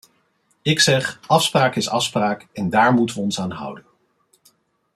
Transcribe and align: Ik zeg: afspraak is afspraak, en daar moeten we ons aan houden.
Ik 0.61 0.79
zeg: 0.79 1.19
afspraak 1.27 1.75
is 1.75 1.89
afspraak, 1.89 2.47
en 2.53 2.69
daar 2.69 2.93
moeten 2.93 3.15
we 3.15 3.21
ons 3.21 3.39
aan 3.39 3.51
houden. 3.51 3.85